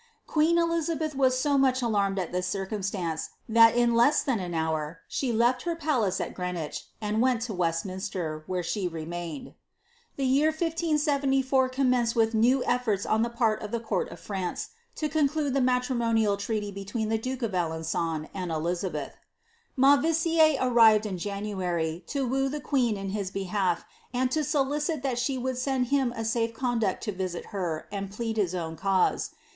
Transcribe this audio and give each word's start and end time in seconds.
Qjueen 0.27 0.57
Elizabeth 0.59 1.13
was 1.15 1.37
so 1.37 1.59
much 1.59 1.83
alarmed 1.83 2.17
at 2.17 2.31
this 2.31 2.47
circum 2.47 2.81
muice, 2.81 3.29
that 3.47 3.75
in 3.75 3.93
less 3.93 4.23
than 4.23 4.39
an 4.39 4.55
hour 4.55 5.01
she 5.07 5.31
left 5.31 5.61
her 5.61 5.75
palace 5.75 6.19
at 6.19 6.33
Greenwich, 6.33 6.87
and 6.99 7.21
went 7.21 7.43
to 7.43 7.53
Westminster, 7.53 8.43
where 8.47 8.63
she 8.63 8.87
remained.' 8.87 9.53
The 10.15 10.25
year 10.25 10.47
1 10.49 10.53
574 10.71 11.69
commenced 11.69 12.15
with 12.15 12.33
new 12.33 12.65
efforts 12.65 13.05
on 13.05 13.21
the 13.21 13.29
part 13.29 13.61
of 13.61 13.69
the 13.69 13.79
conrt 13.79 14.09
of 14.09 14.19
France, 14.19 14.69
to 14.95 15.07
conclude 15.07 15.53
the 15.53 15.61
matrimonial 15.61 16.35
treaty 16.35 16.71
between 16.71 17.09
the 17.09 17.19
duke 17.19 17.43
of 17.43 17.51
Alem^on 17.51 18.27
and 18.33 18.51
Elizabeth. 18.51 19.13
Mauvissiere 19.77 20.57
arrived 20.59 21.05
in 21.05 21.19
January, 21.19 22.03
to 22.07 22.25
woo 22.27 22.49
the 22.49 22.59
queen 22.59 22.97
in 22.97 23.09
his 23.11 23.29
behalf, 23.29 23.85
and 24.15 24.31
tj 24.31 24.45
solicit 24.45 25.03
that 25.03 25.19
she 25.19 25.37
would 25.37 25.59
send 25.59 25.89
him 25.89 26.11
a 26.15 26.25
safe 26.25 26.55
con 26.55 26.79
duct 26.79 27.03
to 27.03 27.11
visit 27.11 27.45
her, 27.53 27.87
and 27.91 28.09
plead 28.09 28.37
his 28.37 28.55
own 28.55 28.75
cause. 28.75 29.29